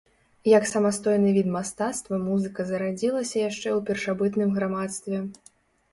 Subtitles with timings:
[0.57, 5.17] Як самастойны від мастацтва музыка зарадзілася яшчэ ў першабытным грамадстве.